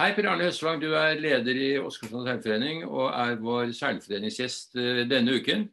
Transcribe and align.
Hei, 0.00 0.14
Per 0.16 0.24
Arne 0.24 0.46
Høstvang. 0.46 0.78
Du 0.80 0.94
er 0.96 1.18
leder 1.20 1.58
i 1.60 1.66
Åsgårdstrand 1.76 2.24
seilforening 2.24 2.78
og 2.86 3.10
er 3.12 3.34
vår 3.44 3.74
seilforeningsgjest 3.76 4.78
eh, 4.80 5.00
denne 5.04 5.34
uken. 5.36 5.66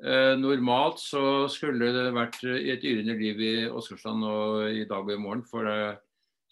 Eh, 0.00 0.36
normalt 0.40 1.02
så 1.02 1.24
skulle 1.52 1.90
det 1.92 2.06
vært 2.16 2.38
i 2.48 2.70
et 2.72 2.86
yrende 2.88 3.12
liv 3.18 3.42
i 3.44 3.50
Åsgårdstrand 3.68 4.24
i 4.72 4.86
dag 4.88 5.04
og 5.04 5.12
i 5.12 5.20
morgen, 5.20 5.42
for 5.44 5.68
det 5.68 5.98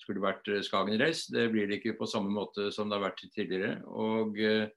skulle 0.03 0.21
vært 0.21 0.51
Skagen-race. 0.67 1.33
Det 1.33 1.47
blir 1.55 1.71
det 1.71 1.79
ikke 1.79 1.97
på 2.03 2.09
samme 2.11 2.35
måte 2.37 2.69
som 2.69 2.93
det 2.93 2.99
har 2.99 3.07
vært 3.07 3.25
tidligere. 3.33 3.79
og 3.89 4.37
eh, 4.45 4.69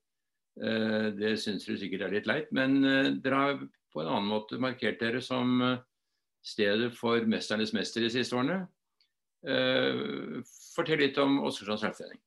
Det 1.20 1.34
syns 1.44 1.68
dere 1.68 1.82
sikkert 1.82 2.06
er 2.08 2.16
litt 2.16 2.32
leit, 2.32 2.56
men 2.56 2.80
dere 3.20 3.42
har 3.42 3.60
på 3.92 4.00
en 4.00 4.14
annen 4.14 4.32
måte 4.32 4.62
markert 4.64 5.04
dere 5.04 5.20
som 5.20 5.60
stedet 6.40 6.94
for 6.96 7.20
'Mesternes 7.20 7.76
mester' 7.76 8.08
de 8.08 8.14
siste 8.16 8.40
årene. 8.40 8.62
Fortell 10.76 11.02
litt 11.04 11.18
om 11.20 11.42
Åsgårdstrand 11.44 11.82
seilforening. 11.82 12.22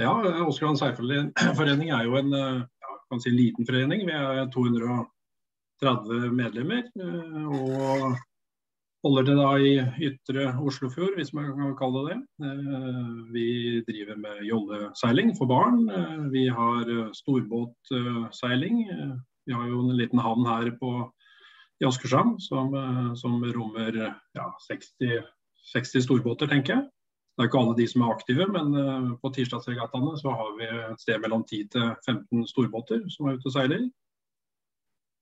Ja, 0.00 0.14
Åsgårdstrand 0.46 0.80
seilforening 0.80 1.92
er 1.94 2.08
jo 2.08 2.16
en 2.18 2.34
ja, 2.34 3.20
si 3.22 3.30
liten 3.34 3.68
forening. 3.68 4.02
Vi 4.08 4.16
er 4.16 4.50
230 4.54 6.34
medlemmer. 6.34 6.90
og 7.50 8.18
holder 9.04 9.26
det 9.28 9.36
da 9.38 9.50
i 9.56 9.72
ytre 10.10 10.46
Oslofjord, 10.60 11.14
hvis 11.16 11.32
man 11.36 11.48
kan 11.56 11.72
kalle 11.78 12.02
det 12.08 12.18
det. 12.18 12.50
Vi 13.32 13.46
driver 13.88 14.18
med 14.20 14.42
jolleseiling 14.48 15.32
for 15.38 15.48
barn. 15.48 15.86
Vi 16.32 16.46
har 16.48 16.90
storbåtseiling. 17.16 18.84
Vi 19.46 19.56
har 19.56 19.68
jo 19.68 19.80
en 19.86 19.96
liten 19.96 20.20
havn 20.20 20.46
her 20.46 20.70
på, 20.80 20.92
i 21.80 21.88
Askersand 21.88 22.42
som, 22.44 22.74
som, 23.16 23.40
rommer 23.56 23.96
ja, 24.36 24.50
60, 24.68 25.22
60 25.72 26.04
storbåter, 26.06 26.50
tenker 26.50 26.76
jeg. 26.76 26.88
Det 27.36 27.44
er 27.44 27.48
ikke 27.48 27.60
alle 27.62 27.76
de 27.78 27.86
som 27.88 28.02
er 28.04 28.12
aktive, 28.12 28.46
men 28.52 28.74
uh, 28.76 29.12
på 29.22 29.30
tirsdagsregattaene 29.32 30.18
så 30.20 30.34
har 30.34 30.50
vi 30.58 30.66
et 30.68 31.00
sted 31.00 31.22
mellom 31.22 31.44
10 31.46 31.68
til 31.72 31.86
15 32.04 32.46
storbåter 32.50 33.06
som 33.12 33.28
er 33.30 33.38
ute 33.38 33.48
og 33.48 33.54
seiler. 33.54 33.86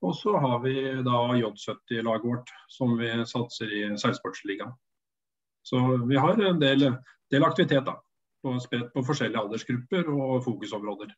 Og 0.02 0.14
så 0.14 0.34
har 0.38 0.60
vi 0.62 0.74
da 1.06 1.20
J70-laget 1.38 2.26
vårt 2.26 2.52
som 2.70 2.94
vi 2.98 3.10
satser 3.26 3.72
i 3.74 3.84
seilsportsligaen. 3.98 4.74
Så 5.66 5.80
vi 6.08 6.16
har 6.16 6.38
en 6.38 6.60
del, 6.62 6.86
del 7.30 7.44
aktivitet 7.44 7.86
da, 7.86 7.96
på, 8.42 8.54
spredt 8.62 8.92
på 8.94 9.02
forskjellige 9.04 9.42
aldersgrupper 9.42 10.10
og 10.14 10.44
fokusområder. 10.46 11.10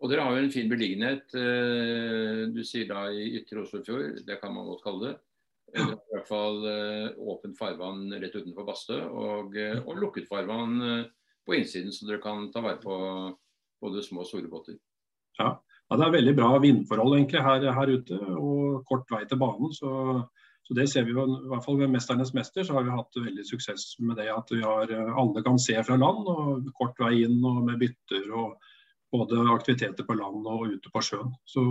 Og 0.00 0.08
dere 0.08 0.24
har 0.24 0.36
jo 0.36 0.44
en 0.46 0.52
fin 0.52 0.70
beliggenhet. 0.70 1.26
Eh, 1.36 2.46
du 2.54 2.62
sier 2.64 2.88
da 2.88 3.04
i 3.12 3.34
Ytre 3.36 3.66
Oslofjord, 3.66 4.22
det 4.24 4.38
kan 4.40 4.54
man 4.54 4.68
godt 4.70 4.84
kalle 4.86 5.10
det. 5.10 5.16
Det 5.74 5.86
i 5.86 6.14
hvert 6.14 6.28
fall 6.28 6.60
uh, 6.64 7.08
åpent 7.32 7.58
farvann 7.58 8.10
rett 8.12 8.36
utenfor 8.36 8.66
Bastø, 8.66 8.98
og, 9.06 9.56
uh, 9.56 9.78
og 9.84 10.00
lukket 10.02 10.28
farvann 10.30 10.76
uh, 10.82 11.04
på 11.46 11.56
innsiden, 11.58 11.92
så 11.94 12.08
dere 12.08 12.22
kan 12.22 12.48
ta 12.52 12.62
vare 12.64 12.80
på 12.82 12.96
både 13.80 14.04
små 14.04 14.24
og 14.24 14.28
store 14.28 14.50
båter. 14.50 14.76
Ja. 15.38 15.54
ja 15.56 16.00
det 16.00 16.06
er 16.06 16.16
veldig 16.18 16.36
bra 16.38 16.50
vindforhold 16.62 17.16
egentlig 17.16 17.44
her, 17.46 17.70
her 17.76 17.94
ute, 17.94 18.18
og 18.36 18.82
kort 18.88 19.08
vei 19.14 19.22
til 19.28 19.40
banen. 19.40 19.72
Så, 19.76 19.92
så, 20.66 20.76
det 20.76 20.88
ser 20.92 21.06
vi 21.06 21.14
jo, 21.16 21.24
i 21.24 21.52
hvert 21.52 21.64
fall 21.64 21.78
ved 21.80 21.92
'Mesternes 21.92 22.34
mester' 22.36 22.66
så 22.66 22.76
har 22.76 22.84
vi 22.86 22.98
hatt 22.98 23.22
veldig 23.22 23.46
suksess 23.46 23.94
med 24.02 24.20
det 24.20 24.28
at 24.34 24.52
har, 24.64 24.92
alle 24.92 25.46
kan 25.46 25.58
se 25.58 25.78
fra 25.86 25.96
land, 25.96 26.28
og 26.28 26.74
kort 26.76 26.98
vei 27.00 27.22
inn 27.24 27.40
og 27.40 27.64
med 27.70 27.80
bytter. 27.80 28.28
og 28.34 28.58
både 29.10 29.42
aktiviteter 29.54 30.06
på 30.06 30.14
land 30.14 30.46
og 30.46 30.68
ute 30.70 30.90
på 30.92 31.02
sjøen. 31.02 31.32
Så 31.44 31.62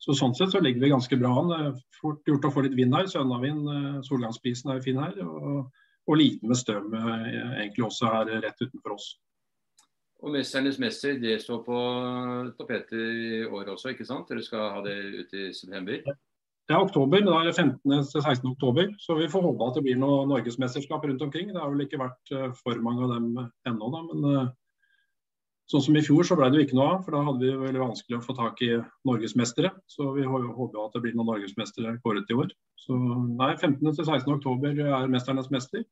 så 0.00 0.16
Sånn 0.16 0.32
sett 0.36 0.54
så 0.54 0.62
ligger 0.64 0.80
vi 0.80 0.92
ganske 0.94 1.16
bra 1.20 1.30
an. 1.42 1.80
Fort 2.00 2.28
gjort 2.28 2.46
å 2.48 2.52
få 2.54 2.64
litt 2.64 2.76
vind 2.78 2.94
her. 2.96 3.08
Sønnavind, 3.10 3.66
eh, 3.68 3.98
solgangsprisen 4.06 4.70
er 4.70 4.78
jo 4.78 4.86
fin 4.86 5.00
her. 5.00 5.18
Og, 5.26 5.66
og 6.08 6.16
liten 6.16 6.48
med 6.48 6.56
strøm 6.56 6.94
eh, 6.96 7.26
egentlig 7.60 7.84
også 7.84 8.08
her 8.14 8.30
rett 8.40 8.64
utenfor 8.64 8.96
oss. 8.96 9.10
Og 10.20 10.32
'Mesternes 10.32 10.78
mester' 10.80 11.20
det 11.20 11.38
står 11.40 11.62
på 11.64 11.76
tapetet 12.58 12.96
i 12.96 13.44
år 13.44 13.72
også, 13.72 13.92
ikke 13.92 14.04
sant? 14.04 14.28
Dere 14.28 14.42
skal 14.44 14.74
ha 14.74 14.82
det 14.84 14.96
ut 15.20 15.32
i 15.32 15.52
september? 15.56 16.00
Det 16.68 16.76
er 16.76 16.84
oktober. 16.84 17.20
Da 17.24 17.38
er 17.40 17.48
det 17.48 17.54
15. 17.56 17.80
til 17.84 18.22
16. 18.22 18.50
oktober. 18.50 18.92
Så 19.00 19.16
vi 19.16 19.28
får 19.32 19.42
håpe 19.42 19.68
at 19.68 19.76
det 19.76 19.84
blir 19.84 20.00
noe 20.00 20.26
norgesmesterskap 20.28 21.04
rundt 21.04 21.22
omkring. 21.22 21.52
Det 21.52 21.60
har 21.60 21.72
vel 21.72 21.84
ikke 21.86 22.00
vært 22.00 22.32
eh, 22.32 22.52
for 22.56 22.80
mange 22.84 23.04
av 23.04 23.14
dem 23.16 23.30
ennå, 23.68 23.92
da. 23.92 24.02
Men 24.08 24.50
Sånn 25.70 25.84
som 25.84 25.94
i 25.94 26.02
fjor 26.02 26.26
så 26.26 26.34
ble 26.34 26.48
det 26.50 26.58
jo 26.58 26.64
ikke 26.66 26.76
noe 26.78 26.88
av, 26.96 27.02
for 27.04 27.14
da 27.14 27.20
hadde 27.28 27.46
vi 27.46 27.58
veldig 27.60 27.82
vanskelig 27.84 28.16
å 28.18 28.24
få 28.24 28.34
tak 28.34 28.58
i 28.66 28.72
norgesmestere. 29.06 29.70
Så 29.86 30.08
vi 30.16 30.24
håper 30.26 30.80
at 30.82 30.96
det 30.96 31.02
blir 31.04 31.14
noen 31.14 31.30
norgesmestere 31.30 31.92
kåret 32.02 32.32
i 32.32 32.38
år. 32.42 32.50
Så 32.80 32.96
nei, 32.98 33.52
15. 33.54 33.78
til 33.86 34.02
16. 34.02 34.32
oktober 34.34 34.74
er 34.74 35.06
'Mesternes 35.06 35.50
mester'. 35.54 35.86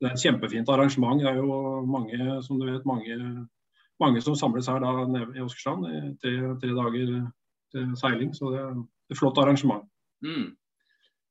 Det 0.00 0.10
er 0.10 0.12
et 0.12 0.24
kjempefint 0.26 0.68
arrangement. 0.68 1.20
Det 1.20 1.30
er 1.30 1.40
jo 1.40 1.86
mange, 1.88 2.42
som 2.44 2.60
du 2.60 2.66
vet, 2.68 2.84
mange, 2.84 3.48
mange 3.98 4.20
som 4.20 4.36
samles 4.36 4.68
her 4.68 4.78
da 4.84 4.92
i 4.92 5.40
Åsgårdstrand 5.40 5.88
i 5.88 6.00
tre, 6.20 6.34
tre, 6.60 6.70
dager 6.76 7.32
til 7.72 7.96
seiling. 7.96 8.34
Så 8.36 8.52
det 8.52 8.60
er 8.60 8.76
et 9.10 9.18
flott 9.18 9.38
arrangement. 9.38 9.88
Mm. 10.22 10.52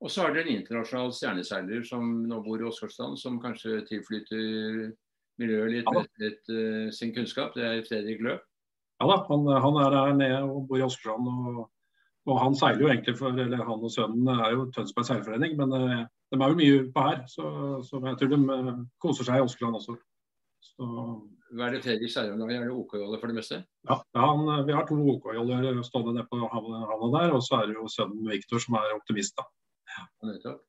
Og 0.01 0.11
så 0.11 0.25
er 0.25 0.33
det 0.33 0.47
en 0.47 0.57
internasjonal 0.57 1.13
stjerneseiler 1.13 1.85
som 1.85 2.25
nå 2.25 2.41
bor 2.41 2.57
i 2.57 2.66
Åsgårdstrand, 2.66 3.17
som 3.21 3.39
kanskje 3.41 3.85
tilflytter 3.85 4.97
miljøet 5.41 5.73
litt 5.73 6.19
litt, 6.21 6.43
uh, 6.51 6.87
sin 6.93 7.13
kunnskap. 7.15 7.55
Det 7.57 7.65
er 7.65 7.85
Fredrik 7.87 8.21
Løp. 8.25 8.43
Ja 8.97 9.09
da, 9.11 9.17
han, 9.29 9.47
han 9.61 9.79
er 9.83 9.95
her 9.95 10.13
nede 10.17 10.43
og 10.47 10.67
bor 10.69 10.79
i 10.79 10.85
Åsgårdstrand. 10.85 11.29
Og, 11.29 11.63
og, 12.27 12.35
han 12.41 12.57
seiler 12.57 12.83
jo 12.83 12.91
egentlig 12.91 13.17
for, 13.19 13.37
eller 13.45 13.63
han 13.63 13.87
og 13.87 13.93
sønnen 13.93 14.29
er 14.33 14.55
jo 14.55 14.67
Tønsberg 14.73 15.07
seilforening, 15.09 15.57
men 15.59 15.73
uh, 15.75 16.03
de 16.33 16.39
er 16.39 16.53
jo 16.53 16.59
mye 16.59 16.83
på 16.93 17.07
her. 17.07 17.23
Så, 17.31 17.49
så 17.87 18.01
jeg 18.03 18.21
tror 18.21 18.33
de 18.33 18.77
koser 19.03 19.27
seg 19.29 19.41
i 19.41 19.45
Åsgårdstrand 19.45 19.81
også. 19.81 19.97
Så, 20.67 20.87
Hva 21.53 21.67
er 21.67 21.77
det 21.77 21.83
Fredrik 21.85 22.11
seiler 22.11 22.33
om? 22.33 22.49
Er 22.49 22.65
det 22.65 22.73
OK-jolle 22.73 23.19
for 23.21 23.31
det 23.31 23.37
meste? 23.37 23.61
Ja, 23.87 23.99
ja 24.17 24.31
han, 24.31 24.49
vi 24.67 24.75
har 24.75 24.87
to 24.89 24.97
OK-joller 25.13 25.77
stående 25.85 26.17
nede 26.17 26.27
på 26.31 26.41
havna 26.51 27.11
der. 27.19 27.35
Og 27.37 27.45
så 27.45 27.61
er 27.61 27.69
det 27.69 27.77
jo 27.77 27.85
sønnen 27.91 28.25
Viktor 28.33 28.63
som 28.63 28.79
er 28.81 28.97
optimist, 28.97 29.37
da. 29.37 29.45
Ja, 29.93 30.07
nettopp. 30.31 30.65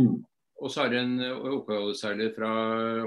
Mm. 0.00 0.22
Og 0.64 0.72
så 0.72 0.86
er 0.86 0.94
det 0.94 1.00
en 1.02 1.18
OK-seiler 1.58 2.30
fra 2.32 2.50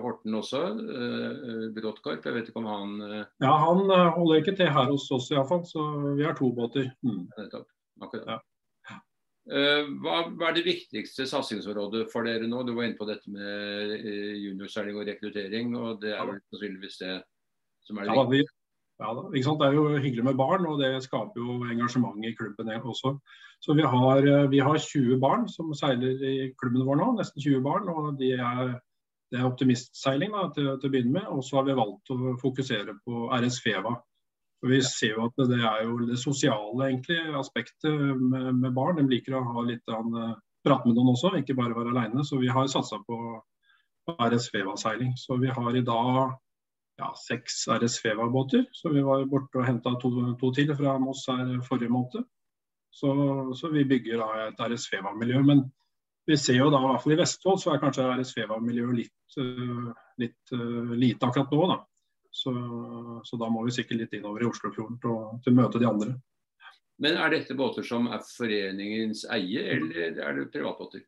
Horten 0.03 0.35
også, 0.37 0.59
eh, 0.77 1.63
Bråttkorp. 1.73 2.25
Jeg 2.27 2.35
vet 2.35 2.51
ikke 2.51 2.61
om 2.61 2.67
han 2.69 2.91
eh... 3.07 3.23
Ja, 3.41 3.55
han 3.63 3.81
uh, 3.89 4.11
holder 4.13 4.43
ikke 4.43 4.53
til 4.59 4.69
her 4.75 4.91
hos 4.91 5.07
oss 5.15 5.31
iallfall, 5.33 5.63
så 5.65 5.85
vi 6.19 6.27
har 6.27 6.37
to 6.37 6.51
båter. 6.53 6.91
Mm. 7.01 7.25
Akkurat. 8.03 8.29
Ja. 8.29 8.37
Eh, 9.47 9.89
hva, 10.03 10.19
hva, 10.27 10.51
er 10.51 10.59
det 10.59 10.67
viktigste 10.67 11.25
satsingsområdet 11.29 12.05
for 12.11 12.29
dere 12.29 12.45
nå? 12.51 12.61
Du 12.67 12.75
var 12.77 12.85
inne 12.85 12.99
på 12.99 13.07
dette 13.09 13.31
med 13.31 13.95
juniorseiling 14.43 15.01
og 15.01 15.09
rekruttering, 15.09 15.73
og 15.79 16.01
det 16.03 16.13
er 16.13 16.29
vel 16.29 16.41
sannsynligvis 16.51 17.01
det 17.01 17.13
som 17.87 17.97
er 17.97 18.09
det 18.09 18.17
ja, 18.19 18.27
viktige? 18.35 18.55
Ja, 19.01 19.11
ikke 19.31 19.45
sant? 19.47 19.63
Det 19.63 19.71
er 19.71 19.77
jo 19.77 19.89
hyggelig 19.95 20.29
med 20.29 20.37
barn, 20.37 20.69
og 20.69 20.81
det 20.81 20.93
skaper 21.05 21.41
jo 21.41 21.57
engasjement 21.71 22.21
i 22.21 22.35
klubben 22.37 22.69
også. 22.77 23.17
Så 23.59 23.73
vi 23.73 23.81
har, 23.81 24.27
eh, 24.27 24.49
vi 24.49 24.59
har 24.59 24.77
20 24.77 25.17
barn 25.19 25.47
som 25.49 25.73
seiler 25.75 26.23
i 26.23 26.53
klubben 26.61 26.85
vår 26.85 26.99
nå, 27.01 27.13
nesten 27.17 27.41
20 27.41 27.63
barn. 27.65 27.89
og 27.89 28.17
de 28.19 28.31
er, 28.33 28.79
Det 29.29 29.41
er 29.41 29.43
optimistseiling 29.43 30.31
da, 30.31 30.45
til, 30.55 30.69
til 30.79 30.87
å 30.87 30.91
begynne 30.93 31.11
med. 31.11 31.25
Og 31.27 31.43
så 31.43 31.57
har 31.57 31.65
vi 31.67 31.75
valgt 31.75 32.11
å 32.15 32.37
fokusere 32.39 32.95
på 33.03 33.27
RS 33.35 33.59
Feva. 33.59 33.97
For 34.61 34.71
Vi 34.71 34.79
ser 34.81 35.17
jo 35.17 35.25
at 35.27 35.49
det 35.49 35.59
er 35.59 35.83
jo 35.83 35.97
det 36.07 36.17
sosiale 36.21 36.87
egentlig, 36.87 37.19
aspektet 37.35 37.91
med, 38.21 38.55
med 38.55 38.73
barn. 38.73 38.95
De 39.01 39.03
liker 39.03 39.35
å 39.35 39.43
ha 39.43 39.65
litt 39.67 39.83
an, 39.91 40.15
eh, 40.15 40.33
prate 40.63 40.87
med 40.87 40.95
noen 40.95 41.11
også, 41.11 41.33
ikke 41.35 41.57
bare 41.59 41.75
være 41.75 41.91
alene. 41.91 42.23
Så 42.23 42.39
vi 42.39 42.47
har 42.47 42.71
satsa 42.71 43.01
på 43.03 43.19
RS 44.15 44.49
Feva-seiling. 44.53 45.11
Så 45.19 45.37
vi 45.41 45.51
har 45.51 45.75
i 45.75 45.83
dag 45.83 46.37
ja, 46.97 47.11
seks 47.27 47.65
RS 47.67 47.99
Feva-båter. 48.01 48.65
Så 48.71 48.95
vi 48.95 49.03
var 49.03 49.27
borte 49.29 49.59
og 49.59 49.67
henta 49.67 49.93
to, 50.01 50.13
to, 50.39 50.51
til 50.55 50.73
fra 50.77 50.97
Moss 51.01 51.27
her 51.29 51.59
forrige 51.67 51.91
måned. 51.93 52.23
Så, 52.93 53.11
så 53.55 53.69
vi 53.73 53.85
bygger 53.85 54.23
da 54.23 54.47
et 54.47 54.63
RS 54.67 54.87
Feva-miljø. 54.91 55.41
Men 55.45 55.65
vi 56.27 56.37
ser 56.37 56.59
jo 56.59 56.71
da, 56.73 56.81
i 56.81 56.89
hvert 56.91 57.03
fall 57.03 57.15
i 57.15 57.19
Vestfold, 57.19 57.59
så 57.61 57.73
er 57.73 57.83
kanskje 57.83 58.07
RS 58.07 58.33
Feva-miljøet 58.37 58.97
litt, 59.03 59.37
uh, 59.39 59.91
litt 60.21 60.55
uh, 60.55 60.95
lite 60.97 61.29
akkurat 61.29 61.53
nå. 61.53 61.67
da. 61.73 61.77
Så, 62.37 62.53
så, 63.25 63.37
da 63.39 63.47
må 63.49 63.63
vi 63.65 63.73
sikkert 63.73 64.01
litt 64.01 64.17
innover 64.17 64.43
i 64.43 64.49
Oslofjorden 64.49 64.99
til, 65.01 65.21
til 65.43 65.55
å 65.55 65.57
møte 65.57 65.79
de 65.81 65.87
andre. 65.89 66.17
Men 67.01 67.17
er 67.21 67.31
dette 67.33 67.55
båter 67.57 67.85
som 67.85 68.09
er 68.09 68.25
foreningens 68.25 69.23
eie, 69.33 69.63
eller 69.75 70.19
er 70.25 70.39
det 70.39 70.49
privatbåter? 70.53 71.05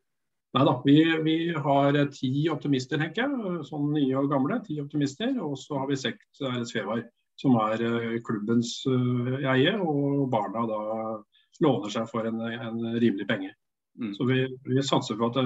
Nei 0.57 0.65
da, 0.65 0.73
vi, 0.85 0.95
vi, 1.25 1.35
har 1.53 1.97
ti 2.13 2.31
optimister, 2.49 2.97
tenker 3.01 3.25
jeg. 3.25 3.65
Sånn 3.67 3.91
nye 3.93 4.17
og 4.17 4.31
gamle. 4.31 4.57
Ti 4.65 4.79
optimister. 4.81 5.35
Og 5.45 5.57
så 5.61 5.77
har 5.77 5.89
vi 5.89 5.97
seks 6.01 6.41
RSV-var, 6.41 7.03
som 7.37 7.57
er 7.67 7.83
eh, 7.85 8.15
klubbens 8.25 8.79
uh, 8.89 9.35
eie. 9.53 9.75
Og 9.77 10.25
barna 10.33 10.65
da 10.69 10.79
låner 11.63 11.91
seg 11.93 12.07
for 12.11 12.27
en, 12.29 12.41
en 12.41 12.79
rimelig 12.99 13.27
penge. 13.27 13.53
Mm. 13.99 14.13
Så 14.15 14.25
vi, 14.25 14.57
vi, 14.63 14.83
satser 14.83 15.17
på 15.19 15.27
at, 15.27 15.37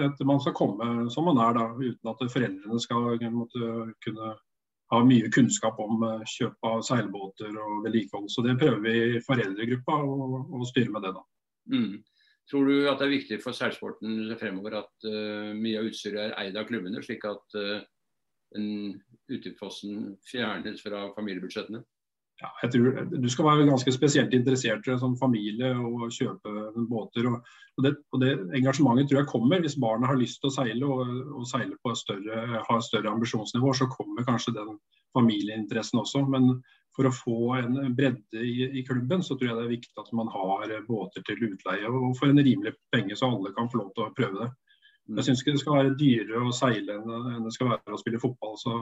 at 0.00 0.20
man 0.26 0.40
skal 0.40 0.54
komme 0.56 1.08
som 1.12 1.26
man 1.28 1.40
er, 1.44 1.56
da, 1.58 1.66
uten 1.76 2.12
at 2.12 2.22
foreldrene 2.32 2.80
skal 2.80 3.18
måtte, 3.34 3.72
kunne 4.04 4.30
ha 4.88 5.00
mye 5.04 5.28
kunnskap 5.34 5.80
om 5.84 6.04
uh, 6.04 6.22
kjøp 6.24 6.64
av 6.64 6.80
seilbåter 6.86 7.52
og 7.52 7.82
vedlikehold. 7.84 8.30
Så 8.32 8.44
det 8.46 8.56
prøver 8.60 8.80
vi 8.86 8.94
i 9.18 9.24
foreldregruppa 9.24 9.98
å, 10.00 10.44
å 10.56 10.68
styre 10.68 10.94
med 10.94 11.04
det. 11.04 11.12
da. 11.18 11.26
Mm. 11.74 11.98
Tror 12.48 12.70
du 12.70 12.88
at 12.88 12.96
det 12.96 13.08
er 13.10 13.16
viktig 13.18 13.38
for 13.42 13.56
seilsporten 13.56 14.32
fremover 14.40 14.78
at 14.80 15.08
uh, 15.08 15.52
mye 15.52 15.82
av 15.82 15.90
utstyret 15.90 16.30
er 16.30 16.36
eid 16.40 16.56
av 16.56 16.64
klubbene, 16.70 17.04
slik 17.04 17.28
at 17.28 17.58
uh, 17.60 17.82
den 18.56 18.96
utgiftsposten 19.28 20.14
fjernes 20.24 20.80
fra 20.80 21.10
familiebudsjettene? 21.18 21.82
Ja, 22.38 22.48
jeg 22.62 22.70
tror 22.70 22.98
Du 23.10 23.28
skal 23.32 23.46
være 23.48 23.66
ganske 23.66 23.92
spesielt 23.92 24.34
interessert 24.36 24.86
som 25.00 25.16
familie 25.18 25.72
og 25.74 26.12
kjøpe 26.14 26.52
båter. 26.90 27.26
Og, 27.26 27.40
og, 27.76 27.84
det, 27.86 27.94
og, 28.12 28.20
det, 28.22 28.32
engasjementet 28.60 29.10
tror 29.10 29.22
jeg 29.22 29.30
kommer 29.32 29.64
hvis 29.64 29.78
barna 29.80 30.06
har 30.10 30.20
lyst 30.20 30.38
til 30.42 30.52
å 30.52 30.54
seile 30.54 30.86
og, 30.86 31.16
og 31.34 31.48
seile 31.50 31.74
på 31.82 31.94
større, 31.98 32.62
har 32.68 32.84
større 32.86 33.10
ambisjonsnivå. 33.10 33.72
Så 33.74 33.90
kommer 33.90 34.26
kanskje 34.28 34.54
den 34.54 34.76
familieinteressen 35.18 35.98
også. 36.04 36.22
Men 36.30 36.60
for 36.94 37.10
å 37.10 37.14
få 37.14 37.40
en 37.58 37.76
bredde 37.98 38.44
i, 38.44 38.68
i, 38.70 38.84
klubben, 38.86 39.22
så 39.22 39.34
tror 39.34 39.50
jeg 39.50 39.58
det 39.58 39.66
er 39.66 39.74
viktig 39.74 40.02
at 40.02 40.14
man 40.18 40.30
har 40.34 40.72
båter 40.86 41.26
til 41.26 41.44
utleie 41.50 41.90
og 41.90 42.14
for 42.18 42.30
en 42.30 42.42
rimelig 42.42 42.74
penge, 42.94 43.18
så 43.18 43.30
alle 43.30 43.54
kan 43.54 43.70
få 43.70 43.82
lov 43.82 43.92
til 43.94 44.06
å 44.06 44.14
prøve 44.14 44.44
det. 44.44 44.48
Jeg 45.16 45.24
syns 45.24 45.42
ikke 45.42 45.54
det 45.54 45.60
skal 45.62 45.76
være 45.78 45.98
dyrere 46.00 46.40
å 46.44 46.54
seile 46.54 46.98
enn 46.98 47.46
det 47.46 47.54
skal 47.54 47.70
være 47.70 47.96
å 47.96 48.00
spille 48.00 48.20
fotball. 48.20 48.58
Så 48.60 48.74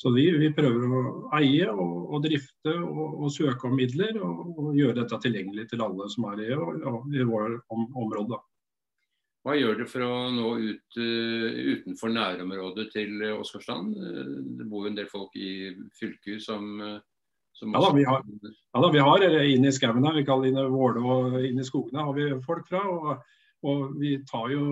så 0.00 0.10
vi, 0.14 0.24
vi, 0.40 0.48
prøver 0.56 0.92
å 0.96 1.00
eie 1.36 1.66
og, 1.68 1.96
og 2.08 2.22
drifte 2.24 2.72
og, 2.72 3.18
og, 3.20 3.26
søke 3.34 3.68
om 3.68 3.74
midler 3.76 4.16
og, 4.16 4.38
og, 4.54 4.70
gjøre 4.72 5.02
dette 5.02 5.18
tilgjengelig 5.26 5.66
til 5.68 5.82
alle 5.84 6.06
som 6.12 6.24
er 6.30 6.40
i, 6.46 6.54
i 6.54 7.26
vårt 7.28 7.66
om, 7.68 7.84
område. 8.00 8.38
Hva 9.44 9.56
gjør 9.56 9.76
dere 9.76 9.88
for 9.88 10.04
å 10.04 10.14
nå 10.32 10.48
ut 10.60 10.98
uh, 11.00 11.60
utenfor 11.74 12.12
nærområdet 12.12 12.88
til 12.92 13.26
Åsgårdstrand? 13.34 13.92
Uh, 14.00 14.32
det 14.56 14.68
bor 14.72 14.86
jo 14.86 14.92
en 14.92 14.96
del 14.96 15.08
folk 15.12 15.36
i 15.36 15.52
fylket 15.96 16.44
som, 16.44 16.80
som 17.56 17.76
ja, 17.76 17.84
da, 17.84 17.92
vi 17.96 18.06
har, 18.08 18.24
ja 18.24 18.84
da, 18.84 18.90
vi 18.96 19.04
har 19.04 19.26
inn 19.42 19.68
i 19.68 19.74
skauen 19.76 20.08
her, 20.08 20.16
vi 20.16 20.24
kaller 20.28 20.56
det 20.56 20.64
Våle 20.72 21.04
og 21.04 21.38
inn 21.44 21.60
i 21.60 21.68
skogene 21.68 22.08
har 22.08 22.16
vi 22.16 22.30
folk 22.48 22.68
fra. 22.72 22.86
og 22.88 23.39
og 23.66 23.96
vi 24.00 24.14
tar 24.30 24.48
jo 24.54 24.62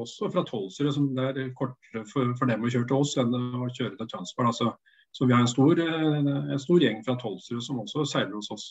også 0.00 0.30
fra 0.32 0.44
Tolsrud, 0.48 0.92
som 0.94 1.08
det 1.16 1.26
er 1.28 1.54
kortere 1.58 2.04
for, 2.08 2.32
for, 2.38 2.48
dem 2.48 2.64
å 2.64 2.70
kjøre 2.72 2.88
til 2.88 3.02
oss 3.02 3.16
enn 3.20 3.34
å 3.36 3.68
kjøre 3.68 3.98
til 3.98 4.08
Tønsberg. 4.08 4.52
Altså. 4.52 4.72
Så 5.12 5.28
vi 5.28 5.34
har 5.36 5.44
en 5.44 5.50
stor, 5.50 5.80
en 5.80 6.62
stor 6.62 6.84
gjeng 6.84 7.02
fra 7.04 7.16
Tolsrud 7.20 7.64
som 7.64 7.82
også 7.82 8.06
seiler 8.08 8.36
hos 8.38 8.52
oss. 8.54 8.68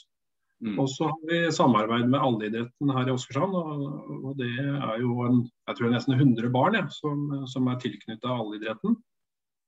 Mm. 0.65 0.79
Og 0.81 0.87
så 0.89 1.05
har 1.11 1.17
vi 1.29 1.51
samarbeid 1.53 2.07
med 2.09 2.23
alleidretten 2.23 2.93
her 2.95 3.09
i 3.09 3.13
Åsgårdstrand. 3.13 3.53
Og, 3.53 4.23
og, 4.23 4.31
det 4.39 4.49
er 4.57 5.03
jo 5.03 5.19
en, 5.27 5.43
jeg 5.69 5.77
tror 5.77 5.93
nesten 5.93 6.17
100 6.17 6.49
barn 6.53 6.79
ja, 6.79 6.87
som, 6.93 7.27
som, 7.51 7.69
er 7.69 7.77
tilknyttet 7.83 8.25
alleidretten. 8.31 8.97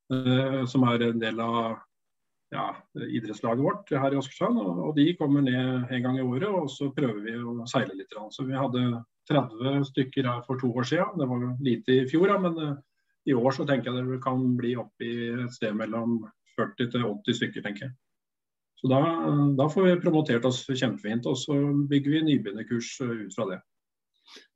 Eh, 0.10 0.64
som 0.66 0.88
er 0.90 1.06
en 1.12 1.22
del 1.22 1.42
av 1.46 1.78
ja, 2.50 2.72
idrettslaget 2.98 3.62
vårt 3.62 3.94
her 3.94 4.16
i 4.16 4.18
Åsgårdstrand. 4.18 4.58
Og, 4.64 4.82
og, 4.88 4.92
de 4.98 5.14
kommer 5.20 5.46
ned 5.46 5.94
en 5.94 6.08
gang 6.08 6.18
i 6.18 6.26
året, 6.26 6.50
og 6.50 6.72
så 6.74 6.90
prøver 6.96 7.22
vi 7.28 7.38
å 7.38 7.70
seile 7.70 7.94
litt. 7.94 8.18
Så 8.34 8.48
vi 8.50 8.58
hadde 8.58 9.04
30 9.30 9.86
stykker 9.92 10.28
her 10.28 10.44
for 10.48 10.60
to 10.60 10.72
år 10.74 10.88
siden. 10.90 11.18
Det 11.20 11.30
var 11.30 11.48
lite 11.64 11.96
i 12.02 12.06
fjor, 12.10 12.34
men 12.42 12.60
eh, 12.66 12.76
i 13.30 13.38
år 13.38 13.56
så 13.56 13.66
tenker 13.68 13.94
jeg 13.94 14.10
det 14.10 14.22
kan 14.24 14.44
bli 14.58 14.76
opp 14.82 15.06
i 15.06 15.14
et 15.36 15.56
sted 15.56 15.76
mellom 15.78 16.22
40 16.58 16.92
til 16.94 17.06
80 17.06 17.40
stykker, 17.40 17.66
tenker 17.66 17.88
jeg. 17.88 17.96
Så 18.80 18.88
da, 18.88 19.00
da 19.60 19.68
får 19.68 19.86
vi 19.86 19.96
promotert 20.00 20.46
oss 20.48 20.62
kjempefint, 20.70 21.28
og 21.28 21.36
så 21.38 21.58
bygger 21.92 22.16
vi 22.16 22.26
nybegynnerkurs 22.30 22.94
eh, 23.06 23.16
ut 23.26 23.36
fra 23.36 23.50
det. 23.52 23.60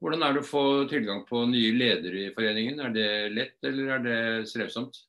Hvordan 0.02 0.22
er 0.24 0.36
det 0.36 0.44
å 0.44 0.48
få 0.48 0.66
tilgang 0.90 1.24
på 1.28 1.46
nye 1.50 1.74
ledere 1.76 2.28
i 2.28 2.34
foreningen? 2.36 2.80
Er 2.84 2.94
det 2.94 3.10
lett, 3.34 3.58
eller 3.66 3.96
er 3.96 4.04
det 4.06 4.19
strevsomt? 4.52 5.00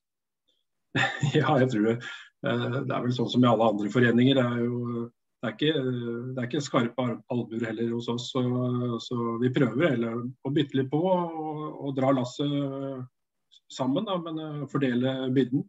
ja, 1.37 1.57
jeg 1.63 1.71
tror 1.73 1.91
det. 1.91 1.99
Eh, 2.47 2.81
det 2.81 2.97
er 2.97 3.05
vel 3.07 3.15
sånn 3.17 3.31
som 3.33 3.45
i 3.45 3.51
alle 3.51 3.71
andre 3.75 3.93
foreninger. 3.93 4.41
Det 4.41 4.45
er 4.45 4.65
jo 4.65 5.07
det 5.45 5.51
er 5.51 5.57
ikke, 5.59 5.81
det 6.33 6.41
er 6.41 6.47
ikke 6.49 6.65
skarpe 6.65 7.05
albuer 7.29 7.67
heller 7.69 7.91
hos 7.93 8.07
oss. 8.09 8.31
Så, 8.33 8.41
så, 9.05 9.17
vi 9.43 9.51
prøver 9.53 9.91
heller 9.93 10.23
å 10.25 10.53
bytte 10.55 10.79
litt 10.79 10.89
på 10.89 11.01
og, 11.05 11.67
og 11.85 11.91
dra 11.99 12.15
lasset 12.17 13.05
sammen, 13.69 14.07
da, 14.09 14.17
men 14.25 14.41
uh, 14.41 14.63
fordele 14.73 15.13
byrden. 15.37 15.67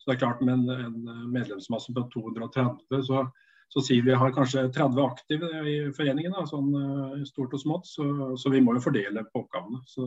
Så 0.00 0.10
det 0.10 0.18
er 0.18 0.20
klart 0.20 0.44
Med 0.44 0.58
en, 0.58 0.68
en 0.84 1.32
medlemsmasse 1.32 1.96
på 1.96 2.04
230, 2.12 3.00
så, 3.08 3.24
så 3.72 3.86
sier 3.88 4.04
vi 4.04 4.20
har 4.20 4.36
kanskje 4.36 4.68
30 4.68 5.02
aktive 5.06 5.50
i 5.64 5.76
foreningen. 5.96 6.36
Da, 6.36 6.44
sånn 6.52 6.72
uh, 6.76 7.18
stort 7.28 7.56
og 7.56 7.64
smått, 7.64 7.88
så, 7.88 8.04
så, 8.36 8.52
vi 8.52 8.60
må 8.60 8.76
jo 8.76 8.84
fordele 8.84 9.24
på 9.32 9.46
oppgavene. 9.46 9.80
Så, 9.88 10.06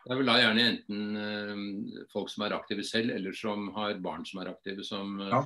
det 0.00 0.14
er 0.14 0.22
vel 0.22 0.32
da 0.32 0.40
gjerne 0.40 0.68
enten 0.72 1.08
uh, 1.20 2.04
folk 2.12 2.32
som 2.32 2.48
er 2.48 2.56
aktive 2.56 2.88
selv, 2.88 3.12
eller 3.20 3.36
som 3.36 3.68
har 3.76 4.00
barn 4.00 4.24
som 4.24 4.40
er 4.40 4.54
aktive, 4.56 4.80
som 4.80 5.18
ja. 5.28 5.44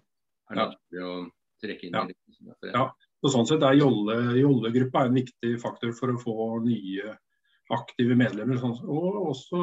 er 0.52 0.62
naturlig 0.62 1.08
å 1.10 1.16
trekke 1.64 1.88
inn. 1.88 1.96
Ja. 1.96 2.54
ja. 2.70 2.86
Og 3.24 3.32
sånn 3.32 3.48
sett 3.48 3.64
er 3.64 3.78
Jolle-gruppa 3.78 5.06
en 5.06 5.16
viktig 5.16 5.54
faktor 5.62 5.94
for 5.96 6.12
å 6.12 6.20
få 6.20 6.48
nye 6.66 7.14
aktive 7.72 8.16
medlemmer. 8.20 8.60
Sånn, 8.60 8.76
og 8.84 9.20
også 9.30 9.62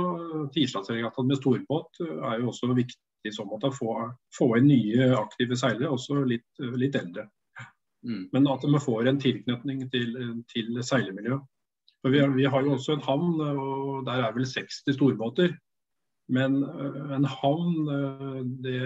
Tirsdagsregattaen 0.56 1.30
med 1.30 1.40
storbåt 1.40 2.02
er 2.02 2.42
jo 2.42 2.50
også 2.50 2.72
viktig 2.74 3.30
i 3.30 3.34
så 3.34 3.46
måte. 3.46 3.70
Å 3.70 3.78
få, 3.78 3.96
få 4.34 4.50
inn 4.58 4.72
nye 4.72 5.12
aktive 5.20 5.58
seilere, 5.60 5.92
også 5.94 6.24
litt, 6.26 6.50
litt 6.82 6.98
eldre. 6.98 7.28
Mm. 8.02 8.30
Men 8.34 8.48
at 8.50 8.64
de 8.66 8.82
får 8.82 9.10
en 9.10 9.20
tilknytning 9.22 9.84
til, 9.94 10.16
til 10.50 10.80
seilemiljøet. 10.86 11.50
For 12.02 12.14
vi, 12.14 12.22
vi, 12.34 12.48
har 12.50 12.66
jo 12.66 12.74
også 12.74 12.96
en 12.96 13.04
havn, 13.06 13.36
og 13.46 14.08
der 14.08 14.24
er 14.26 14.34
vel 14.34 14.48
60 14.50 14.96
storbåter. 14.96 15.54
Men 16.34 16.64
øh, 16.64 17.12
en 17.18 17.28
havn, 17.30 17.76
øh, 17.94 18.40
det 18.64 18.82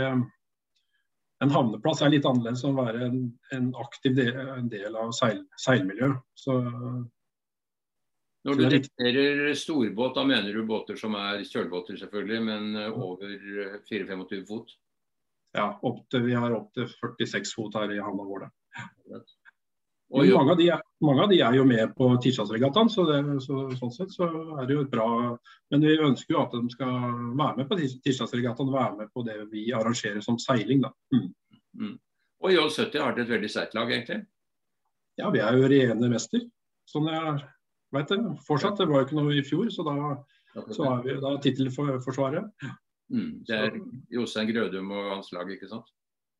en 1.45 1.53
havneplass 1.53 2.01
er 2.03 2.13
litt 2.13 2.25
annerledes 2.27 2.63
enn 2.65 2.77
å 2.77 2.85
være 2.85 3.03
en, 3.09 3.19
en 3.55 3.67
aktiv 3.81 4.15
del, 4.17 4.39
en 4.55 4.71
del 4.71 4.97
av 4.99 5.11
seil, 5.15 5.43
seilmiljøet. 5.61 6.23
Så, 6.37 6.55
Når 8.45 8.59
du 8.59 8.65
definerer 8.69 9.53
storbåt, 9.57 10.15
da 10.17 10.25
mener 10.27 10.53
du 10.53 10.65
båter 10.67 10.99
som 10.99 11.17
er 11.19 11.45
kjølbåter 11.45 11.99
selvfølgelig, 12.01 12.41
men 12.49 12.81
eh, 12.81 12.99
over 13.07 13.37
4-25 13.89 14.43
fot? 14.49 14.75
Ja, 15.55 15.69
til, 16.11 16.25
vi 16.25 16.35
har 16.35 16.53
opptil 16.53 16.89
46 16.91 17.55
fot 17.55 17.77
her 17.79 17.93
i 17.95 18.01
havna 18.03 18.27
vår. 18.27 18.47
mange, 20.11 20.51
av 20.51 20.59
de 20.59 20.69
er, 20.75 20.84
mange 21.03 21.23
av 21.23 21.31
de 21.31 21.39
er 21.43 21.57
jo 21.57 21.65
med 21.67 21.91
på 21.97 22.07
Tirsdagsregattaen, 22.23 22.89
så, 22.91 23.03
så, 23.43 23.65
sånn 23.75 23.91
sett 23.91 24.13
så 24.13 24.29
er 24.59 24.67
det 24.67 24.77
jo 24.77 24.85
et 24.85 24.91
bra 24.91 25.07
Men 25.73 25.83
vi 25.83 25.97
ønsker 25.99 26.35
jo 26.35 26.43
at 26.43 26.53
de 26.55 26.71
skal 26.71 26.93
være 27.35 27.57
med 27.57 27.67
på 27.67 27.77
Tirsdagsregattaen, 27.81 28.71
være 28.71 29.01
med 29.01 29.11
på 29.11 29.25
det 29.27 29.39
vi 29.51 29.67
arrangerer 29.75 30.23
som 30.23 30.39
seiling. 30.39 30.85
da. 30.85 30.93
Mm. 31.13 31.27
Mm. 31.75 31.97
Og 32.45 32.53
J70 32.53 33.01
har 33.01 33.19
et 33.19 33.29
veldig 33.29 33.51
sterkt 33.51 33.75
lag, 33.75 33.91
egentlig? 33.91 34.21
Ja, 35.19 35.29
vi 35.33 35.41
er 35.43 35.57
jo 35.57 35.67
regjerende 35.67 36.11
mester. 36.11 36.45
Sånn 36.89 37.09
jeg 37.09 37.35
veit 37.95 38.11
det. 38.11 38.21
Fortsatt. 38.47 38.79
Det 38.79 38.87
var 38.89 39.01
jo 39.03 39.09
ikke 39.09 39.19
noe 39.19 39.35
i 39.35 39.43
fjor, 39.45 39.69
så 39.73 39.85
da, 39.87 39.95
så 40.69 40.89
er 40.91 41.05
vi 41.05 41.19
da 41.23 41.35
tittelforsvaret. 41.43 42.67
Mm, 43.13 43.31
det 43.47 43.59
er 43.67 43.77
Jostein 44.13 44.49
Grødum 44.49 44.91
og 44.95 45.11
hans 45.13 45.31
lag, 45.35 45.49
ikke 45.51 45.69
sant? 45.71 45.91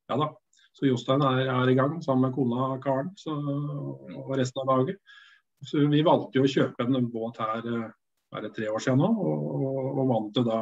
Ja 0.10 0.20
da. 0.22 0.32
Så 0.76 0.90
Jostein 0.90 1.24
er, 1.24 1.46
er 1.52 1.72
i 1.72 1.76
gang 1.78 1.98
sammen 2.04 2.28
med 2.28 2.36
kona 2.36 2.74
Karen 2.84 3.14
så, 3.20 3.36
og 4.20 4.34
resten 4.36 4.64
av 4.64 4.72
laget. 4.74 5.00
Så 5.66 5.86
Vi 5.92 6.04
valgte 6.06 6.42
jo 6.42 6.48
å 6.48 6.52
kjøpe 6.52 6.84
en 6.84 7.10
båt 7.12 7.40
her 7.40 7.70
eh, 7.72 7.92
er 8.36 8.44
det 8.44 8.56
tre 8.58 8.68
år 8.68 8.84
siden 8.84 9.00
nå, 9.00 9.08
og, 9.08 9.76
og, 9.96 10.02
vant 10.10 10.42
da 10.44 10.62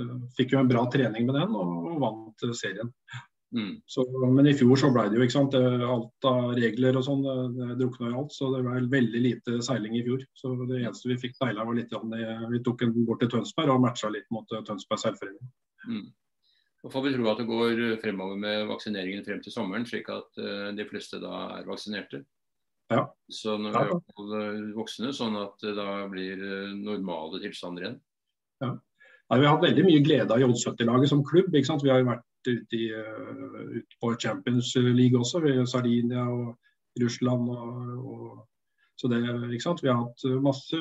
eh, 0.00 0.14
Fikk 0.36 0.54
jo 0.54 0.60
en 0.60 0.70
bra 0.70 0.84
trening 0.90 1.28
med 1.28 1.38
den 1.38 1.54
og, 1.54 1.70
og 1.90 2.02
vant 2.02 2.44
serien. 2.58 2.90
Mm. 3.50 3.82
Så, 3.86 4.04
men 4.30 4.46
i 4.46 4.54
fjor 4.54 4.78
så 4.78 4.90
ble 4.94 5.08
det 5.10 5.18
jo 5.18 5.24
ikke 5.26 5.34
sant, 5.34 5.56
alt 5.56 6.28
av 6.30 6.52
regler 6.54 6.98
og 6.98 7.02
sånn, 7.02 7.24
det 7.56 7.78
drukna 7.80 8.12
jo 8.12 8.20
alt. 8.22 8.34
Så 8.34 8.50
det 8.54 8.62
var 8.66 8.86
veldig 8.92 9.22
lite 9.24 9.58
seiling 9.66 9.96
i 9.98 10.04
fjor. 10.06 10.22
Så 10.38 10.54
det 10.70 10.84
eneste 10.84 11.10
vi 11.10 11.18
fikk 11.18 11.34
seila 11.38 11.66
var 11.66 11.78
litt 11.78 11.90
Vi 12.54 12.62
tok 12.66 12.86
en 12.86 12.94
bort 13.02 13.22
til 13.24 13.32
Tønsberg 13.32 13.74
og 13.74 13.82
matcha 13.82 14.12
litt 14.12 14.28
mot 14.34 14.46
eh, 14.54 14.62
Tønsberg 14.66 15.02
seilforening. 15.02 15.50
Mm. 15.88 16.06
Og 16.80 16.92
får 16.92 17.04
vi 17.04 17.14
tro 17.14 17.26
at 17.28 17.40
det 17.42 17.48
går 17.48 17.80
fremover 18.00 18.38
med 18.40 18.68
vaksineringen 18.70 19.24
frem 19.26 19.40
til 19.44 19.52
sommeren, 19.52 19.84
slik 19.88 20.08
at 20.12 20.40
uh, 20.40 20.70
de 20.76 20.86
fleste 20.88 21.20
da 21.20 21.32
er 21.58 21.66
vaksinerte. 21.68 22.22
Ja. 22.90 23.04
Så 23.30 23.54
når 23.60 23.76
vi 23.76 24.38
er 24.40 24.62
voksne, 24.74 25.12
sånn 25.14 25.36
at 25.38 25.60
det 25.62 25.76
da 25.76 26.06
blir 26.10 26.40
normale 26.80 27.38
tilstander 27.42 27.84
igjen. 27.84 28.00
Ja. 28.64 28.72
Nei, 29.30 29.38
vi 29.38 29.46
har 29.46 29.54
hatt 29.54 29.62
veldig 29.68 29.84
mye 29.86 30.02
glede 30.02 30.34
av 30.34 30.42
J70-laget 30.42 31.12
som 31.12 31.22
klubb. 31.22 31.52
Vi 31.54 31.62
har 31.62 32.00
jo 32.02 32.08
vært 32.08 32.48
ute, 32.48 32.74
i, 32.74 32.88
ute 33.76 33.98
på 34.02 34.10
Champions 34.18 34.72
League 34.74 35.14
også, 35.14 35.38
ved 35.44 35.62
Sardinia 35.70 36.24
og 36.26 36.56
Russland. 36.98 37.46
Og, 37.54 38.08
og, 38.10 38.40
så 38.98 39.08
det, 39.12 39.20
ikke 39.54 39.68
sant? 39.68 39.84
Vi 39.84 39.92
har 39.92 40.00
hatt 40.02 40.24
masse, 40.42 40.80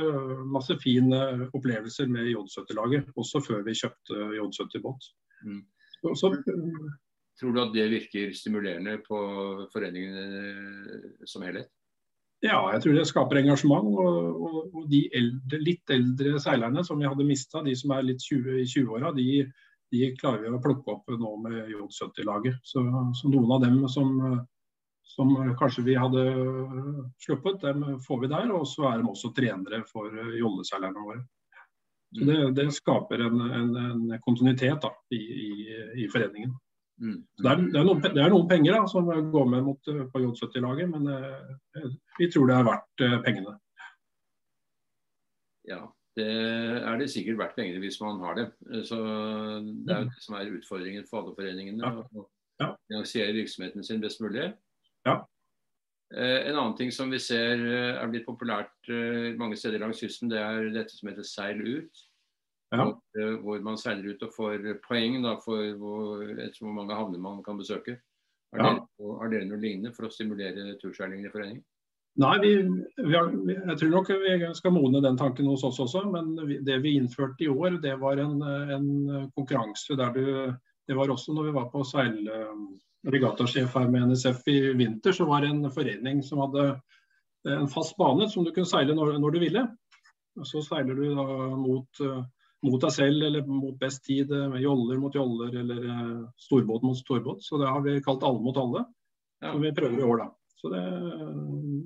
masse 0.50 0.80
fine 0.82 1.20
opplevelser 1.54 2.10
med 2.10 2.32
J70-laget, 2.34 3.14
også 3.22 3.44
før 3.46 3.62
vi 3.68 3.78
kjøpte 3.78 4.32
J70-båt. 4.40 5.12
Mm. 5.46 5.62
Tror 7.40 7.54
du 7.56 7.60
at 7.62 7.76
det 7.76 7.86
virker 7.92 8.34
stimulerende 8.36 8.98
på 9.06 9.20
foreningene 9.72 11.28
som 11.30 11.46
helhet? 11.48 11.70
Ja, 12.44 12.60
jeg 12.72 12.84
tror 12.84 12.96
det 12.96 13.08
skaper 13.08 13.42
engasjement. 13.42 13.88
Og, 14.00 14.44
og, 14.48 14.60
og 14.76 14.86
de 14.92 15.02
eldre, 15.16 15.60
litt 15.64 15.92
eldre 15.92 16.38
seilerne 16.40 16.84
som 16.88 17.02
vi 17.02 17.08
hadde 17.08 17.28
mista, 17.28 17.64
de 17.66 17.76
som 17.76 17.92
er 17.96 18.06
litt 18.08 18.24
20, 18.24 18.62
i 18.62 18.68
20-åra, 18.68 19.12
de, 19.16 19.42
de 19.92 20.14
klarer 20.20 20.46
vi 20.46 20.54
å 20.56 20.62
plukke 20.64 20.96
opp 20.96 21.12
nå 21.20 21.34
med 21.44 21.74
J70-laget. 21.74 22.62
Så, 22.64 22.84
så, 23.20 23.32
noen 23.32 23.52
av 23.58 23.66
dem 23.66 23.82
som, 23.92 24.14
som, 25.16 25.36
kanskje 25.60 25.84
vi 25.90 25.98
hadde 26.00 26.24
sluppet, 27.26 27.60
dem 27.66 28.00
får 28.06 28.24
vi 28.24 28.32
der. 28.32 28.56
Og 28.56 28.64
så 28.72 28.88
er 28.92 29.04
de 29.04 29.12
også 29.12 29.34
trenere 29.36 29.84
for 29.92 30.16
jolleseilerne 30.40 31.08
våre. 31.10 31.26
Så 32.16 32.26
det, 32.26 32.38
det 32.58 32.72
skaper 32.74 33.22
en, 33.22 33.42
en, 33.54 33.76
en 33.86 34.22
kontinuitet 34.24 34.80
da, 34.82 34.90
i, 35.14 35.20
i, 35.20 35.49
i, 35.96 36.08
foreningen. 36.12 36.56
Mm. 37.00 37.22
Det, 37.40 37.48
er, 37.48 37.62
det, 37.64 37.80
er 37.80 37.86
noen, 37.88 38.02
det, 38.04 38.12
er, 38.20 38.34
noen, 38.34 38.50
penger 38.50 38.76
da, 38.76 38.82
som 38.92 39.08
går 39.08 39.46
med 39.54 39.64
mot, 39.68 39.92
på 40.14 40.24
J70-laget, 40.24 40.90
men 40.92 41.08
eh, 41.14 41.86
vi 42.20 42.28
tror 42.32 42.50
det 42.50 42.58
er 42.58 42.68
verdt 42.68 43.06
eh, 43.06 43.16
pengene. 43.24 43.56
Ja, 45.70 45.84
det 46.18 46.28
er 46.28 47.00
det 47.00 47.08
sikkert 47.14 47.40
verdt 47.40 47.56
pengene 47.56 47.80
hvis 47.84 48.00
man 48.02 48.20
har 48.26 48.36
det. 48.40 48.50
Så 48.90 48.98
Det 49.00 49.94
er 49.94 50.04
jo 50.04 50.10
mm. 50.10 50.12
det 50.12 50.26
som 50.26 50.36
er 50.40 50.54
utfordringen 50.58 51.08
for 51.08 51.22
alle 51.22 51.38
foreningene. 51.38 51.80
Ja. 51.86 52.04
Å 52.04 52.28
ja. 52.60 52.74
finansiere 52.90 53.36
virksomheten 53.38 53.86
sin 53.86 54.02
best 54.04 54.22
mulig. 54.24 54.52
Ja. 55.08 55.22
Eh, 56.16 56.50
en 56.50 56.58
annen 56.58 56.76
ting 56.78 56.92
som 56.92 57.12
vi 57.14 57.20
ser 57.22 57.62
eh, 57.62 57.98
er 58.02 58.10
blitt 58.10 58.26
populært 58.26 58.90
eh, 58.90 59.36
mange 59.38 59.58
steder 59.60 59.82
langs 59.84 60.02
kysten, 60.02 60.32
det 60.32 60.40
er 60.42 60.72
dette 60.74 60.96
som 60.96 61.12
heter 61.12 61.28
seil 61.28 61.62
ut. 61.62 62.06
Ja. 62.70 62.86
Hvor 63.42 63.64
man 63.66 63.80
seiler 63.82 64.14
ut 64.14 64.24
og 64.28 64.34
får 64.36 64.68
poeng 64.86 65.18
da, 65.24 65.34
for 65.42 65.72
hvor, 65.80 66.22
hvor 66.60 66.76
mange 66.76 66.98
havner 66.98 67.22
man 67.22 67.42
kan 67.46 67.58
besøke. 67.58 67.98
Har, 68.54 68.62
ja. 68.62 68.70
dere, 68.76 69.18
har 69.22 69.32
dere 69.34 69.48
noe 69.50 69.62
lignende 69.62 69.94
for 69.94 70.08
å 70.08 70.14
stimulere 70.14 70.76
turseilingen 70.82 71.30
i 71.30 71.34
foreningen? 71.34 71.64
Nei, 72.20 72.34
vi, 72.42 72.52
vi 72.98 73.14
har, 73.16 73.30
jeg 73.46 73.78
tror 73.80 73.92
nok 73.94 74.10
vi 74.12 74.50
skal 74.58 74.74
modne 74.76 75.02
den 75.06 75.18
tanken 75.20 75.48
hos 75.48 75.64
oss 75.68 75.80
også. 75.80 76.02
Men 76.12 76.34
det 76.66 76.80
vi 76.84 76.98
innførte 77.00 77.46
i 77.46 77.52
år, 77.52 77.78
det 77.84 77.96
var 78.02 78.20
en, 78.20 78.42
en 78.76 78.90
konkurranse 79.38 79.98
der 80.00 80.12
du 80.16 80.26
Det 80.90 80.98
var 80.98 81.12
også 81.14 81.34
når 81.34 81.44
vi 81.46 81.52
var 81.54 81.68
på 81.70 81.84
seilregattasjef 81.86 83.76
her 83.78 83.90
med 83.94 84.10
NSF 84.10 84.48
i 84.50 84.74
vinter, 84.74 85.14
så 85.14 85.28
var 85.30 85.46
det 85.46 85.52
en 85.54 85.70
forening 85.72 86.24
som 86.26 86.42
hadde 86.42 86.64
en 87.46 87.70
fast 87.70 87.94
bane 87.98 88.26
som 88.30 88.44
du 88.44 88.50
kunne 88.52 88.66
seile 88.66 88.96
når, 88.98 89.20
når 89.22 89.36
du 89.36 89.40
ville. 89.40 89.62
Så 90.50 90.64
seiler 90.66 90.98
du 90.98 91.14
da 91.14 91.26
mot, 91.62 92.02
mot, 92.66 92.80
deg 92.82 92.92
selv 92.92 93.24
eller 93.30 93.46
mot 93.48 93.78
best 93.80 94.04
tid, 94.08 94.32
med 94.52 94.64
joller 94.64 95.00
mot 95.02 95.16
joller 95.16 95.56
eller 95.62 95.86
eh, 95.94 96.18
storbåt 96.48 96.84
mot 96.86 96.98
storbåt. 96.98 97.44
Så 97.46 97.62
det 97.62 97.70
har 97.70 97.84
vi 97.86 98.00
kalt 98.04 98.26
alle 98.28 98.44
mot 98.44 98.58
alle. 98.58 98.86
Ja. 99.40 99.54
Som 99.54 99.64
vi 99.64 99.74
prøver 99.76 100.00
i 100.00 100.08
år, 100.08 100.26
da. 100.26 100.30
Så 100.60 100.70
det, 100.74 100.82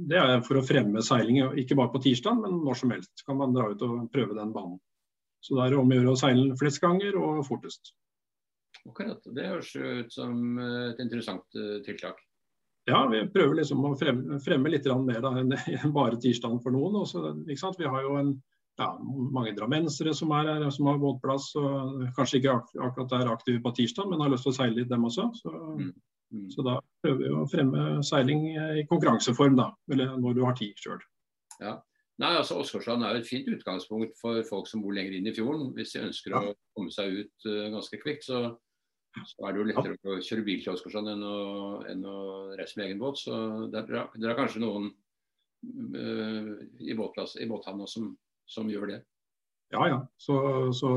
det, 0.10 0.18
er 0.18 0.39
for 0.42 0.58
å 0.58 0.65
fremme 0.65 1.03
seiling, 1.06 1.44
ikke 1.62 1.77
bare 1.77 1.94
på 1.94 2.01
tirsdag, 2.01 2.39
men 2.42 2.63
når 2.65 2.80
som 2.80 2.94
helst 2.96 3.22
kan 3.27 3.38
man 3.38 3.53
dra 3.53 3.68
ut 3.70 3.84
og 3.86 4.08
prøve 4.13 4.34
den 4.34 4.53
banen. 4.56 4.80
Så 5.44 5.60
det 5.60 5.68
er 5.68 5.75
om 5.77 5.92
å 5.92 5.98
gjøre 6.00 6.15
å 6.15 6.18
seile 6.18 6.58
flest 6.58 6.82
ganger 6.82 7.20
og 7.20 7.44
fortest. 7.46 7.94
Akkurat. 8.89 9.22
Det 9.24 9.46
høres 9.46 9.75
ut 9.75 10.15
som 10.15 10.58
eh, 10.58 10.88
et 10.89 11.03
interessant 11.03 11.60
eh, 11.60 11.77
tiltak. 11.86 12.18
Ja, 12.89 13.06
vi 13.08 13.22
prøver 13.32 13.62
liksom 13.62 13.86
å 13.88 13.94
fremme, 13.96 14.39
fremme 14.44 14.72
litt 14.74 14.89
mer 15.06 15.22
da, 15.24 15.32
enn 15.39 15.94
bare 15.96 16.20
tirsdagen 16.20 16.60
for 16.63 16.75
noen. 16.75 16.98
Også, 17.03 17.22
vi 17.46 17.92
har 17.94 18.08
jo 18.08 18.18
en, 18.20 18.34
ja, 18.82 18.89
mange 19.03 19.53
drammensere 19.58 20.13
som 20.18 20.34
er 20.38 20.50
her, 20.50 20.65
som 20.74 20.89
har 20.89 21.00
båtplass. 21.01 21.51
og 21.60 22.01
Kanskje 22.18 22.42
ikke 22.42 22.58
ak 22.58 22.74
akkurat 22.88 23.15
er 23.20 23.32
aktive 23.34 23.62
på 23.63 23.74
tirsdag, 23.77 24.10
men 24.10 24.24
har 24.24 24.34
lyst 24.34 24.48
til 24.48 24.53
å 24.53 24.58
seile 24.58 24.80
litt 24.80 24.92
dem 24.92 25.06
også. 25.10 25.30
Så, 25.38 25.53
mm. 25.53 25.94
Mm. 26.34 26.50
så 26.56 26.65
da 26.65 26.77
prøver 27.06 27.22
vi 27.22 27.32
å 27.38 27.48
fremme 27.50 27.88
seiling 28.06 28.46
i 28.56 28.86
konkurranseform, 28.89 29.58
da, 29.60 29.70
eller 29.94 30.15
når 30.18 30.38
du 30.38 30.46
har 30.48 30.58
tid 30.58 30.77
sjøl. 30.82 31.01
Ja. 31.62 31.77
Nei, 32.22 32.30
altså 32.38 32.60
Åsgårdstrand 32.62 33.01
er 33.06 33.18
et 33.18 33.25
fint 33.25 33.48
utgangspunkt 33.50 34.20
for 34.20 34.44
folk 34.46 34.68
som 34.70 34.84
bor 34.84 34.94
lenger 34.94 35.15
inn 35.18 35.30
i 35.30 35.34
fjorden. 35.34 35.72
Hvis 35.77 35.96
de 35.96 36.03
ønsker 36.06 36.36
ja. 36.36 36.44
å 36.46 36.77
komme 36.77 36.94
seg 36.94 37.24
ut 37.24 37.48
uh, 37.50 37.72
ganske 37.74 37.98
kvikt, 38.01 38.27
så 38.30 38.51
så 39.13 39.46
er 39.46 39.53
det 39.53 39.62
jo 39.62 39.68
lettere 39.70 40.10
å 40.10 40.22
kjøre 40.25 40.44
bil 40.46 40.62
til 40.63 40.74
Åsgårdstrand 40.74 41.12
enn, 41.12 41.24
enn, 41.92 42.06
å 42.10 42.18
reise 42.58 42.80
med 42.80 42.88
egen 42.88 43.01
båt. 43.01 43.20
Så 43.22 43.36
det 43.70 43.84
er, 43.84 44.08
det 44.18 44.30
er 44.30 44.38
kanskje 44.39 44.63
noen 44.63 44.89
uh, 44.89 46.53
i, 46.82 46.96
båtplass, 46.98 47.36
i 47.38 47.48
båthavna 47.50 47.88
som, 47.89 48.10
som, 48.50 48.69
gjør 48.69 48.88
det. 48.91 49.00
Ja, 49.73 49.88
ja. 49.89 49.97
Så, 50.17 50.35
så, 50.73 50.89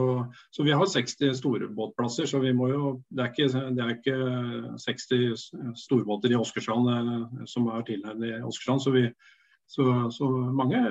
så, 0.51 0.63
vi 0.63 0.73
har 0.73 0.87
60 0.87 1.39
store 1.39 1.69
båtplasser. 1.69 2.27
Så 2.27 2.39
vi 2.43 2.53
må 2.53 2.69
jo 2.69 2.91
Det 3.09 3.25
er 3.25 3.33
ikke, 3.33 3.71
det 3.73 3.85
er 3.85 3.95
ikke 3.95 4.17
60 4.85 5.47
storbåter 5.81 6.35
i 6.35 6.37
Åsgårdstrand 6.37 6.91
eh, 6.93 7.47
som 7.49 7.71
er 7.73 7.87
tilnærmet 7.89 8.29
i 8.29 8.43
Åsgårdstrand. 8.43 8.85
Så, 8.85 8.93
så, 9.67 9.87
så, 10.11 10.29
mange, 10.53 10.83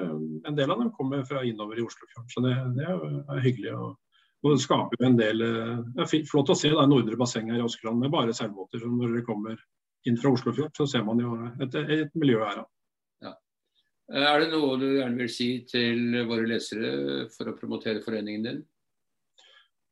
en 0.47 0.57
del 0.57 0.71
av 0.71 0.81
dem 0.81 0.91
kommer 0.97 1.23
fra 1.29 1.43
innover 1.45 1.77
i 1.79 1.85
Oslofjorden. 1.85 2.31
Så 2.33 2.41
det, 2.47 2.55
det 2.79 2.89
er 2.89 3.45
hyggelig. 3.45 3.75
og 3.75 4.49
det 4.49 4.61
skaper 4.65 4.99
jo 4.99 5.07
en 5.07 5.21
del 5.21 5.41
eh, 5.45 5.77
Det 5.93 6.05
er 6.07 6.29
flott 6.29 6.51
å 6.53 6.57
se 6.57 6.73
det 6.73 6.89
nordre 6.89 7.21
basseng 7.21 7.53
her 7.53 7.61
i 7.61 7.65
Åsgårdstrand 7.65 8.01
med 8.01 8.13
bare 8.17 8.33
seilbåter. 8.33 8.81
Når 8.81 9.13
dere 9.13 9.27
kommer 9.29 9.61
inn 10.05 10.17
fra 10.21 10.33
Oslofjord, 10.33 10.73
så 10.77 10.89
ser 10.89 11.05
man 11.05 11.21
jo 11.21 11.37
et, 11.61 11.75
et 11.75 12.17
miljø 12.17 12.41
her. 12.41 12.65
Eh, 14.13 14.21
er 14.21 14.43
det 14.43 14.51
noe 14.53 14.77
du 14.77 14.85
gjerne 14.99 15.17
vil 15.17 15.31
si 15.33 15.49
til 15.69 16.21
våre 16.29 16.45
lesere 16.49 17.25
for 17.33 17.49
å 17.49 17.57
promotere 17.57 18.03
foreningen 18.05 18.45
din? 18.45 18.63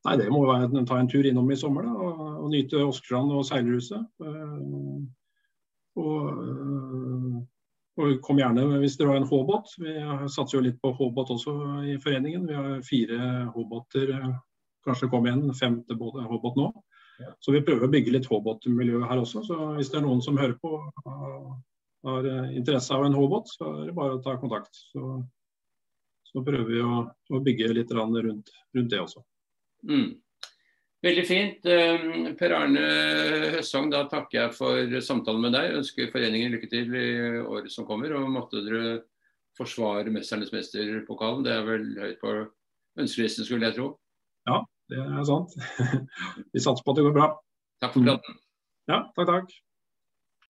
Nei, 0.03 0.17
Det 0.19 0.27
må 0.29 0.43
være 0.45 0.67
å 0.67 0.85
ta 0.85 0.99
en 0.99 1.09
tur 1.09 1.25
innom 1.25 1.49
i 1.51 1.57
sommer 1.57 1.87
da, 1.87 1.93
og, 1.95 2.21
og 2.43 2.47
nyte 2.51 2.83
Åskestrand 2.83 3.31
og 3.31 3.45
Seilhuset. 3.47 4.03
Uh, 4.19 4.99
og, 6.03 7.43
og 8.01 8.15
kom 8.25 8.41
gjerne 8.41 8.65
hvis 8.81 8.97
dere 8.99 9.13
har 9.13 9.21
en 9.21 9.29
H-båt. 9.29 9.77
Vi 9.79 9.93
satser 10.27 10.57
jo 10.57 10.65
litt 10.65 10.81
på 10.83 10.91
H-båt 10.97 11.31
også 11.37 11.53
i 11.87 11.95
foreningen. 12.03 12.49
Vi 12.49 12.57
har 12.57 12.81
fire 12.83 13.19
H-båter, 13.53 14.11
kanskje 14.83 15.09
kom 15.13 15.29
igjen 15.29 15.45
en 15.47 15.55
femte 15.55 15.95
H-båt 15.95 16.59
nå. 16.59 16.71
Så 17.39 17.53
vi 17.53 17.61
prøver 17.63 17.87
å 17.87 17.93
bygge 17.93 18.17
litt 18.17 18.27
H-båtmiljø 18.27 19.05
her 19.07 19.21
også. 19.21 19.45
Så 19.47 19.59
hvis 19.77 19.93
det 19.93 20.01
er 20.01 20.07
noen 20.07 20.23
som 20.25 20.39
hører 20.41 20.57
på 20.59 20.81
har 22.03 22.27
interesse 22.51 22.93
av 22.95 23.05
en 23.05 23.15
H-båt, 23.15 23.53
så 23.55 23.69
er 23.79 23.87
det 23.89 23.95
bare 23.97 24.17
å 24.17 24.23
ta 24.23 24.35
kontakt. 24.41 24.75
Så, 24.91 25.15
så 26.27 26.43
prøver 26.43 26.69
vi 26.69 26.81
å, 26.83 27.05
å 27.07 27.41
bygge 27.43 27.71
litt 27.73 27.93
rundt, 27.95 28.51
rundt 28.75 28.91
det 28.91 28.99
også. 28.99 29.23
Mm. 29.89 30.11
Veldig 31.03 31.23
fint. 31.27 31.65
Ehm, 31.67 32.29
per 32.39 32.53
Arne 32.55 32.83
Høssang, 33.57 33.89
da 33.91 34.05
takker 34.11 34.37
jeg 34.37 34.55
for 34.55 34.99
samtalen 35.03 35.43
med 35.43 35.55
deg. 35.55 35.73
Ønsker 35.81 36.11
foreningen 36.13 36.53
lykke 36.53 36.69
til 36.71 36.95
i 36.95 37.09
året 37.43 37.71
som 37.73 37.87
kommer. 37.87 38.15
Og 38.15 38.29
måtte 38.31 38.63
dere 38.63 39.01
forsvare 39.59 40.11
'Mesternes 40.11 40.53
mester'-pokalen. 40.55 41.43
Det 41.43 41.51
er 41.51 41.67
vel 41.67 41.89
høyt 41.99 42.21
på 42.21 42.37
ønskelisten, 43.03 43.45
skulle 43.45 43.67
jeg 43.67 43.75
tro. 43.75 43.89
Ja, 44.47 44.63
det 44.89 45.03
er 45.03 45.27
sant. 45.27 45.51
Vi 46.53 46.63
satser 46.63 46.83
på 46.83 46.95
at 46.95 46.97
det 47.01 47.05
går 47.09 47.19
bra. 47.19 47.29
Takk 47.83 47.93
for 47.97 48.07
praten. 48.07 48.39
Ja, 48.87 49.03
takk, 49.15 49.27
takk. 49.27 49.53